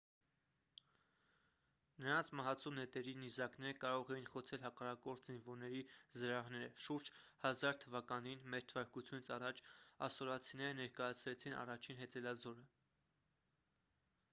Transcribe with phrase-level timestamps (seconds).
[2.05, 5.83] նրանց մահացու նետերի նիզակները կարող էին խոցել հակառակորդ զինվորների
[6.23, 7.13] զրահները շուրջ
[7.51, 8.87] 1000 թվականին մ թ
[9.37, 9.53] ա
[10.07, 12.67] ասորացիները ներկայացրեցին առաջին հեծելազորը